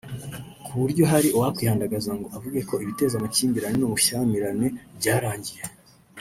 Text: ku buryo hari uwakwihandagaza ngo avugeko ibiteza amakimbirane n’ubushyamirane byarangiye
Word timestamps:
ku 0.65 0.71
buryo 0.81 1.03
hari 1.11 1.27
uwakwihandagaza 1.37 2.11
ngo 2.17 2.27
avugeko 2.37 2.73
ibiteza 2.83 3.13
amakimbirane 3.17 3.75
n’ubushyamirane 3.79 4.67
byarangiye 4.97 5.61